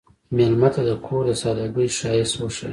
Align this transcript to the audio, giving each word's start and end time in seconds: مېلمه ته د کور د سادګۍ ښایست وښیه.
مېلمه 0.35 0.69
ته 0.75 0.81
د 0.89 0.91
کور 1.05 1.23
د 1.27 1.31
سادګۍ 1.41 1.87
ښایست 1.97 2.35
وښیه. 2.37 2.69